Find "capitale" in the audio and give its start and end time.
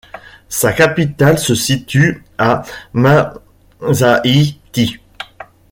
0.73-1.37